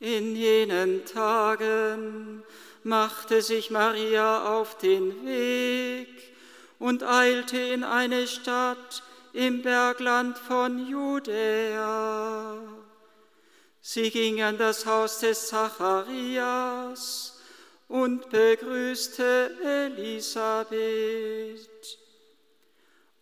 [0.00, 2.44] In jenen Tagen
[2.84, 6.08] machte sich Maria auf den Weg
[6.78, 12.58] und eilte in eine Stadt im Bergland von Judäa.
[13.80, 17.40] Sie ging an das Haus des Zacharias
[17.88, 20.78] und begrüßte Elisabeth.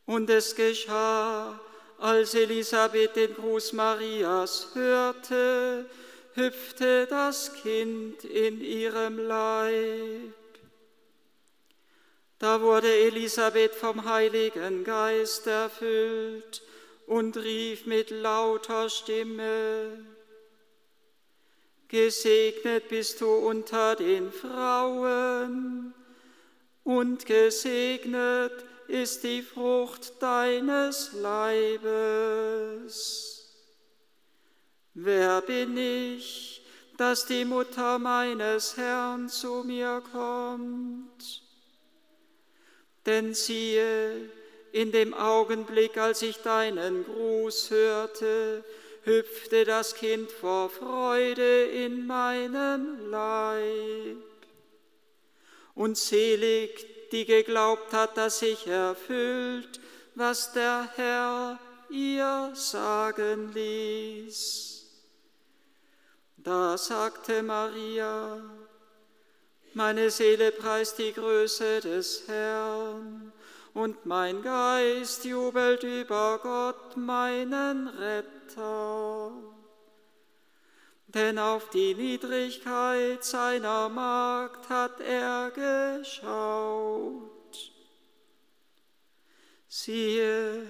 [0.05, 1.59] Und es geschah,
[1.99, 5.87] als Elisabeth den Gruß Marias hörte,
[6.37, 10.35] hüpfte das Kind in ihrem Leib.
[12.39, 16.63] Da wurde Elisabeth vom Heiligen Geist erfüllt
[17.07, 20.05] und rief mit lauter Stimme,
[21.89, 25.95] Gesegnet bist du unter den Frauen
[26.83, 28.53] und gesegnet
[28.89, 32.57] ist die Frucht deines Leibes.
[34.99, 36.63] Wer bin ich,
[36.97, 41.43] dass die Mutter meines Herrn zu mir kommt?
[43.05, 44.31] Denn siehe,
[44.73, 48.65] in dem Augenblick, als ich deinen Gruß hörte,
[49.03, 54.17] hüpfte das Kind vor Freude in meinem Leib.
[55.75, 59.79] Und selig, die geglaubt hat, dass sich erfüllt,
[60.15, 64.86] was der Herr ihr sagen ließ.
[66.47, 68.41] Da sagte Maria,
[69.75, 73.33] meine Seele preist die Größe des Herrn
[73.75, 79.33] und mein Geist jubelt über Gott, meinen Retter.
[81.09, 87.33] Denn auf die Niedrigkeit seiner Magd hat er geschaut.
[89.67, 90.63] Siehe,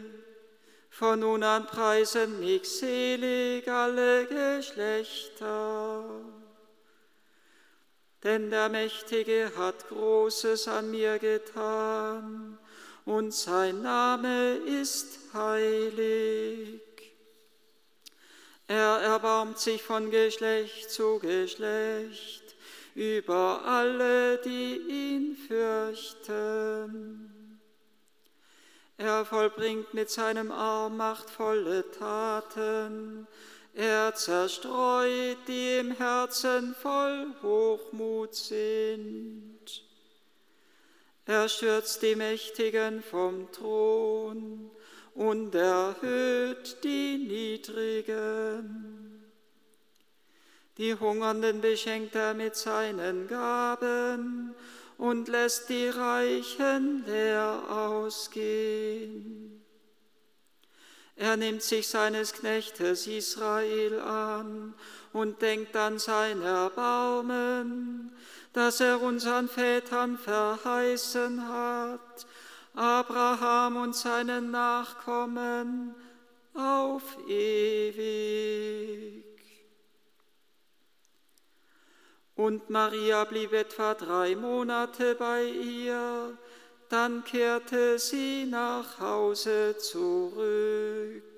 [0.98, 6.05] von nun an preisen mich selig alle Geschlechter.
[8.25, 12.56] Denn der Mächtige hat Großes an mir getan,
[13.05, 16.80] und sein Name ist heilig.
[18.67, 22.56] Er erbarmt sich von Geschlecht zu Geschlecht
[22.95, 27.36] über alle, die ihn fürchten.
[29.06, 33.28] Er vollbringt mit seinem Arm machtvolle Taten.
[33.72, 39.61] Er zerstreut, die im Herzen voll Hochmut sind.
[41.24, 44.72] Er stürzt die Mächtigen vom Thron
[45.14, 49.24] und erhöht die Niedrigen.
[50.78, 54.52] Die Hungernden beschenkt er mit seinen Gaben
[54.98, 59.62] und lässt die Reichen leer ausgehen.
[61.17, 64.74] Er nimmt sich seines Knechtes Israel an
[65.12, 68.12] und denkt an sein Erbarmen,
[68.52, 72.27] das er unseren Vätern verheißen hat,
[72.74, 75.95] Abraham und seinen Nachkommen
[76.52, 79.24] auf ewig.
[82.36, 86.36] Und Maria blieb etwa drei Monate bei ihr,
[86.91, 91.36] dann kehrte sie nach Hause zurück.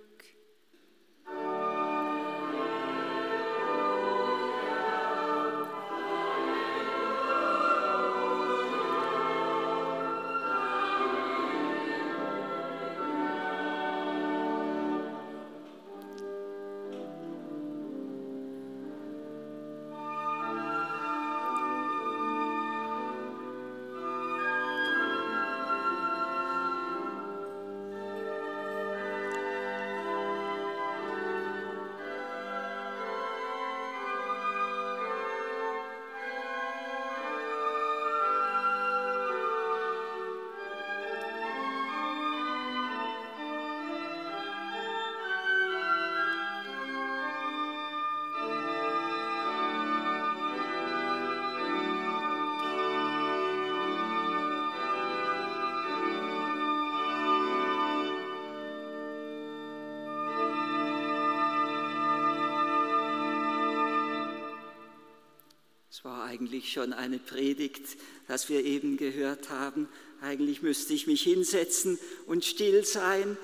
[66.39, 67.97] Eigentlich schon eine Predigt,
[68.29, 69.89] das wir eben gehört haben.
[70.21, 73.37] Eigentlich müsste ich mich hinsetzen und still sein.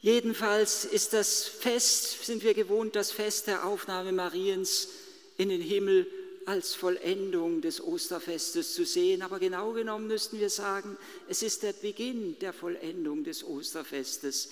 [0.00, 4.88] Jedenfalls ist das Fest, sind wir gewohnt, das Fest der Aufnahme Mariens
[5.36, 6.06] in den Himmel
[6.46, 9.22] als Vollendung des Osterfestes zu sehen.
[9.22, 10.96] Aber genau genommen müssten wir sagen,
[11.28, 14.48] es ist der Beginn der Vollendung des Osterfestes.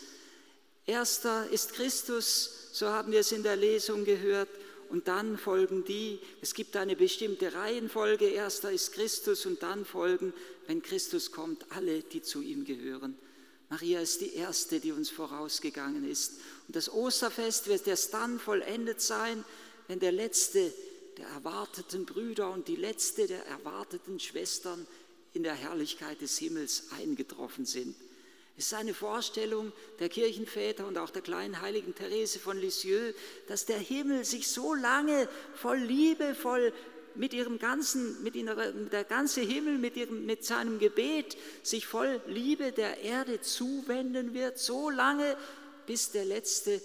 [0.87, 4.49] Erster ist Christus, so haben wir es in der Lesung gehört,
[4.91, 6.19] und dann folgen die.
[6.41, 8.27] Es gibt eine bestimmte Reihenfolge.
[8.27, 10.33] Erster ist Christus und dann folgen,
[10.67, 13.17] wenn Christus kommt, alle, die zu ihm gehören.
[13.71, 16.35] Maria ist die erste, die uns vorausgegangen ist.
[16.67, 19.45] Und das Osterfest wird erst dann vollendet sein,
[19.89, 20.73] wenn der letzte
[21.19, 24.87] der erwarteten Brüder und die letzte der erwarteten Schwestern
[25.35, 27.95] in der Herrlichkeit des Himmels eingetroffen sind.
[28.59, 29.71] Es ist eine Vorstellung
[30.01, 33.15] der Kirchenväter und auch der kleinen heiligen Therese von Lisieux,
[33.47, 36.73] dass der Himmel sich so lange voll Liebe, voll
[37.15, 42.21] mit ihrem ganzen, mit ihrer, der ganze Himmel mit, ihrem, mit seinem Gebet sich voll
[42.27, 45.37] Liebe der Erde zuwenden wird, so lange,
[45.87, 46.83] bis der letzte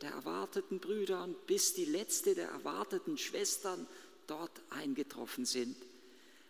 [0.00, 3.86] der erwarteten Brüder und bis die letzte der erwarteten Schwestern
[4.26, 5.76] dort eingetroffen sind.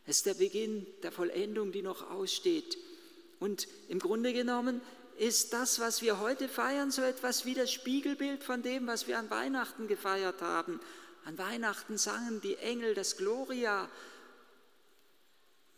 [0.07, 2.79] Es ist der Beginn der Vollendung, die noch aussteht.
[3.43, 4.81] Und im Grunde genommen
[5.19, 9.19] ist das, was wir heute feiern, so etwas wie das Spiegelbild von dem, was wir
[9.19, 10.79] an Weihnachten gefeiert haben.
[11.25, 13.89] An Weihnachten sangen die Engel das Gloria,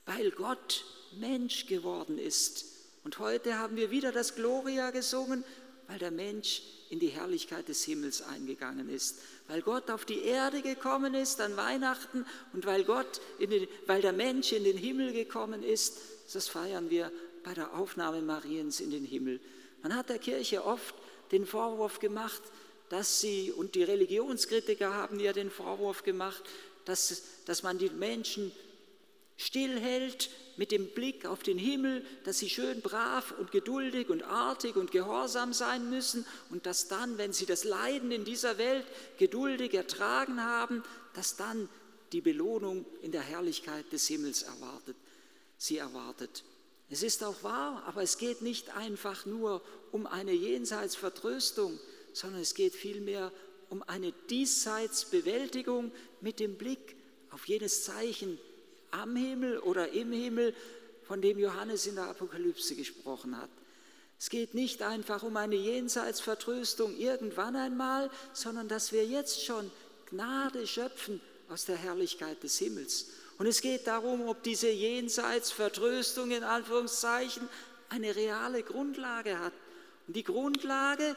[0.04, 0.84] weil Gott
[1.18, 2.66] Mensch geworden ist.
[3.02, 5.42] Und heute haben wir wieder das Gloria gesungen,
[5.88, 10.60] weil der Mensch in die Herrlichkeit des Himmels eingegangen ist, weil Gott auf die Erde
[10.60, 15.62] gekommen ist an Weihnachten und weil, Gott den, weil der Mensch in den Himmel gekommen
[15.62, 15.96] ist,
[16.30, 17.10] das feiern wir
[17.44, 19.40] bei der Aufnahme Mariens in den Himmel.
[19.82, 20.94] Man hat der Kirche oft
[21.30, 22.42] den Vorwurf gemacht,
[22.88, 26.42] dass sie, und die Religionskritiker haben ja den Vorwurf gemacht,
[26.84, 28.52] dass, dass man die Menschen
[29.36, 34.76] stillhält mit dem Blick auf den Himmel, dass sie schön brav und geduldig und artig
[34.76, 38.86] und gehorsam sein müssen und dass dann, wenn sie das Leiden in dieser Welt
[39.18, 41.68] geduldig ertragen haben, dass dann
[42.12, 44.96] die Belohnung in der Herrlichkeit des Himmels erwartet,
[45.58, 46.44] sie erwartet.
[46.90, 51.78] Es ist auch wahr, aber es geht nicht einfach nur um eine Jenseitsvertröstung,
[52.12, 53.32] sondern es geht vielmehr
[53.70, 56.96] um eine Diesseitsbewältigung mit dem Blick
[57.30, 58.38] auf jenes Zeichen
[58.90, 60.54] am Himmel oder im Himmel,
[61.02, 63.50] von dem Johannes in der Apokalypse gesprochen hat.
[64.18, 69.70] Es geht nicht einfach um eine Jenseitsvertröstung irgendwann einmal, sondern dass wir jetzt schon
[70.06, 73.08] Gnade schöpfen aus der Herrlichkeit des Himmels.
[73.38, 77.48] Und es geht darum, ob diese Jenseitsvertröstung in Anführungszeichen
[77.88, 79.52] eine reale Grundlage hat.
[80.06, 81.16] Und die Grundlage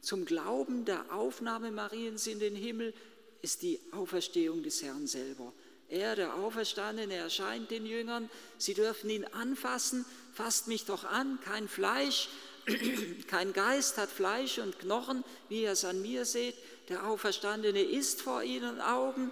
[0.00, 2.94] zum Glauben der Aufnahme Mariens in den Himmel
[3.42, 5.52] ist die Auferstehung des Herrn selber.
[5.88, 8.30] Er, der Auferstandene, erscheint den Jüngern.
[8.56, 10.06] Sie dürfen ihn anfassen.
[10.32, 12.30] Fasst mich doch an, kein Fleisch,
[13.26, 16.54] kein Geist hat Fleisch und Knochen, wie ihr es an mir seht.
[16.88, 19.30] Der Auferstandene ist vor ihren Augen.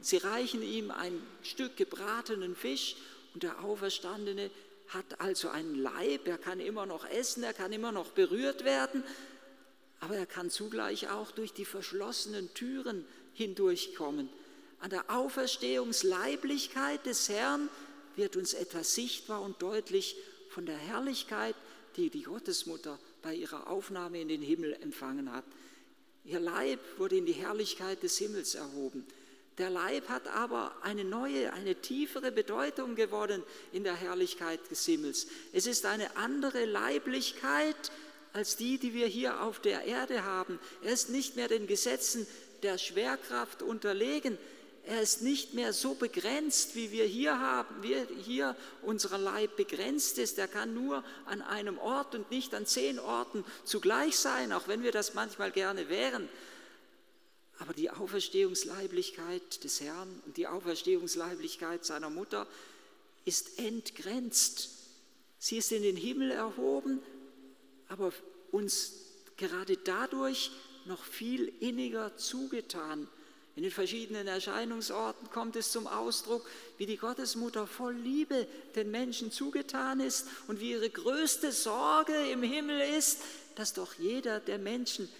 [0.00, 2.96] Sie reichen ihm ein Stück gebratenen Fisch
[3.34, 4.50] und der Auferstandene
[4.88, 6.26] hat also einen Leib.
[6.26, 9.04] Er kann immer noch essen, er kann immer noch berührt werden,
[10.00, 13.04] aber er kann zugleich auch durch die verschlossenen Türen
[13.34, 14.28] hindurchkommen.
[14.80, 17.68] An der Auferstehungsleiblichkeit des Herrn
[18.16, 20.16] wird uns etwas sichtbar und deutlich
[20.48, 21.54] von der Herrlichkeit,
[21.96, 25.44] die die Gottesmutter bei ihrer Aufnahme in den Himmel empfangen hat.
[26.24, 29.06] Ihr Leib wurde in die Herrlichkeit des Himmels erhoben.
[29.60, 33.42] Der Leib hat aber eine neue, eine tiefere Bedeutung gewonnen
[33.72, 35.26] in der Herrlichkeit des Himmels.
[35.52, 37.76] Es ist eine andere Leiblichkeit
[38.32, 40.58] als die, die wir hier auf der Erde haben.
[40.82, 42.26] Er ist nicht mehr den Gesetzen
[42.62, 44.38] der Schwerkraft unterlegen,
[44.86, 50.18] er ist nicht mehr so begrenzt, wie wir hier haben, wie hier unser Leib begrenzt
[50.18, 50.38] ist.
[50.38, 54.82] Er kann nur an einem Ort und nicht an zehn Orten zugleich sein, auch wenn
[54.82, 56.30] wir das manchmal gerne wären.
[57.60, 62.46] Aber die Auferstehungsleiblichkeit des Herrn und die Auferstehungsleiblichkeit seiner Mutter
[63.26, 64.70] ist entgrenzt.
[65.38, 67.00] Sie ist in den Himmel erhoben,
[67.88, 68.12] aber
[68.50, 68.92] uns
[69.36, 70.50] gerade dadurch
[70.86, 73.06] noch viel inniger zugetan.
[73.56, 76.48] In den verschiedenen Erscheinungsorten kommt es zum Ausdruck,
[76.78, 82.42] wie die Gottesmutter voll Liebe den Menschen zugetan ist und wie ihre größte Sorge im
[82.42, 83.18] Himmel ist,
[83.56, 85.10] dass doch jeder der Menschen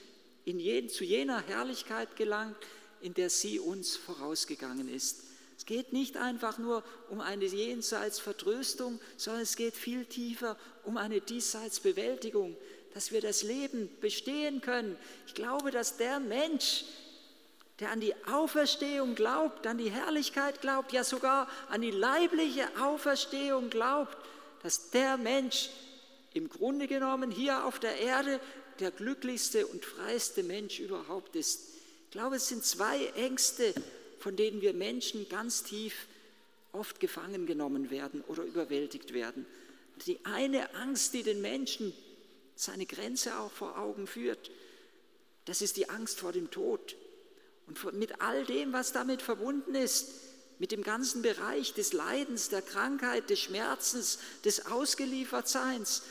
[0.45, 2.57] in jeden, zu jener Herrlichkeit gelangt,
[3.01, 5.25] in der sie uns vorausgegangen ist.
[5.57, 11.21] Es geht nicht einfach nur um eine Jenseitsvertröstung, sondern es geht viel tiefer um eine
[11.21, 12.57] Diesseitsbewältigung,
[12.95, 14.97] dass wir das Leben bestehen können.
[15.27, 16.85] Ich glaube, dass der Mensch,
[17.79, 23.69] der an die Auferstehung glaubt, an die Herrlichkeit glaubt, ja sogar an die leibliche Auferstehung
[23.69, 24.17] glaubt,
[24.63, 25.71] dass der Mensch
[26.33, 28.41] im Grunde genommen hier auf der Erde
[28.81, 31.61] der glücklichste und freiste Mensch überhaupt ist.
[32.07, 33.75] Ich glaube, es sind zwei Ängste,
[34.19, 35.95] von denen wir Menschen ganz tief
[36.73, 39.47] oft gefangen genommen werden oder überwältigt werden.
[40.07, 41.93] Die eine Angst, die den Menschen
[42.57, 44.51] seine Grenze auch vor Augen führt,
[45.45, 46.97] das ist die Angst vor dem Tod.
[47.67, 50.09] und mit all dem, was damit verbunden ist,
[50.59, 56.03] mit dem ganzen Bereich des Leidens, der Krankheit, des Schmerzens, des Ausgeliefertseins,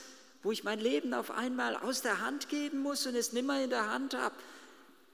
[0.43, 3.69] wo ich mein Leben auf einmal aus der Hand geben muss und es nimmer in
[3.69, 4.35] der Hand habe.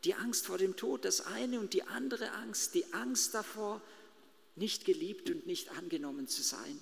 [0.03, 3.81] Die Angst vor dem Tod, das eine und die andere Angst, die Angst davor,
[4.55, 6.79] nicht geliebt und nicht angenommen zu sein.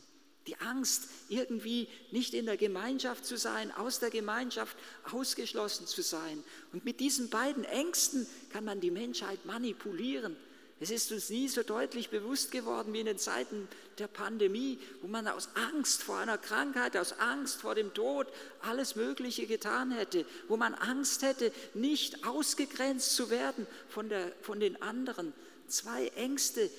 [0.47, 4.75] Die Angst, irgendwie nicht in der Gemeinschaft zu sein, aus der Gemeinschaft
[5.09, 6.43] ausgeschlossen zu sein.
[6.73, 10.35] Und mit diesen beiden Ängsten kann man die Menschheit manipulieren.
[10.83, 15.07] Es ist uns nie so deutlich bewusst geworden wie in den Zeiten der Pandemie, wo
[15.07, 18.27] man aus Angst vor einer Krankheit, aus Angst vor dem Tod
[18.59, 24.59] alles Mögliche getan hätte, wo man Angst hätte, nicht ausgegrenzt zu werden von, der, von
[24.59, 25.31] den anderen.
[25.69, 26.69] Zwei Ängste,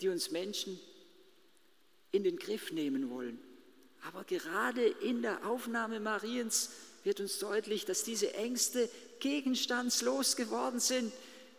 [0.00, 0.80] die uns Menschen
[2.10, 3.38] in den Griff nehmen wollen.
[4.08, 6.70] Aber gerade in der Aufnahme Mariens
[7.04, 8.90] wird uns deutlich, dass diese Ängste
[9.20, 11.12] gegenstandslos geworden sind.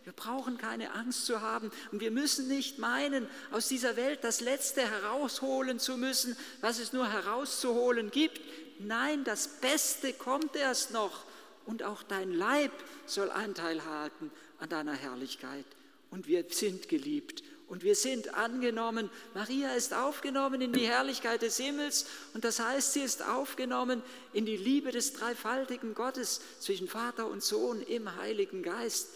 [0.06, 4.40] Wir brauchen keine Angst zu haben und wir müssen nicht meinen, aus dieser Welt das
[4.40, 8.40] Letzte herausholen zu müssen, was es nur herauszuholen gibt.
[8.78, 11.24] Nein, das Beste kommt erst noch
[11.64, 12.70] und auch dein Leib
[13.06, 15.66] soll Anteil halten an deiner Herrlichkeit.
[16.12, 19.10] Und wir sind geliebt und wir sind angenommen.
[19.34, 24.46] Maria ist aufgenommen in die Herrlichkeit des Himmels und das heißt, sie ist aufgenommen in
[24.46, 29.08] die Liebe des dreifaltigen Gottes zwischen Vater und Sohn im Heiligen Geist.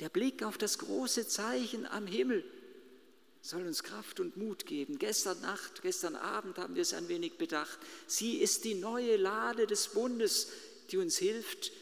[0.00, 2.44] Der Blick auf das große Zeichen am Himmel
[3.42, 4.98] soll uns Kraft und Mut geben.
[4.98, 7.78] Gestern Nacht, gestern Abend haben wir es ein wenig bedacht.
[8.06, 10.48] Sie ist die neue Lade des Bundes,
[10.90, 11.72] die uns hilft,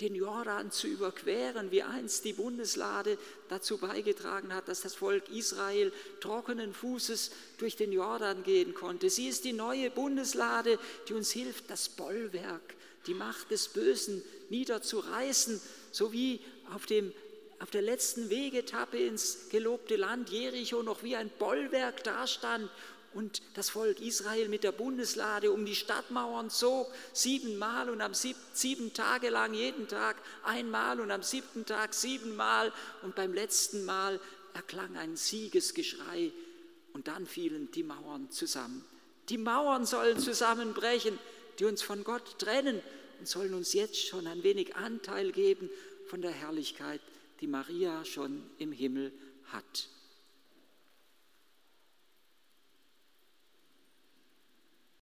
[0.00, 3.18] den Jordan zu überqueren, wie einst die Bundeslade
[3.48, 9.08] dazu beigetragen hat, dass das Volk Israel trockenen Fußes durch den Jordan gehen konnte.
[9.08, 10.78] Sie ist die neue Bundeslade,
[11.08, 12.74] die uns hilft, das Bollwerk,
[13.06, 15.60] die Macht des Bösen niederzureißen,
[15.92, 16.40] so wie
[16.74, 17.12] auf, dem,
[17.60, 22.70] auf der letzten Wegetappe ins gelobte Land Jericho noch wie ein Bollwerk dastand
[23.14, 28.36] und das Volk Israel mit der Bundeslade um die Stadtmauern zog, siebenmal und am sieb,
[28.52, 32.72] sieben Tage lang jeden Tag einmal und am siebten Tag siebenmal
[33.02, 34.20] und beim letzten Mal
[34.52, 36.30] erklang ein Siegesgeschrei
[36.92, 38.84] und dann fielen die Mauern zusammen.
[39.30, 41.18] Die Mauern sollen zusammenbrechen,
[41.58, 42.82] die uns von Gott trennen
[43.18, 45.70] und sollen uns jetzt schon ein wenig Anteil geben
[46.06, 47.00] von der Herrlichkeit,
[47.40, 49.12] die Maria schon im Himmel
[49.46, 49.88] hat.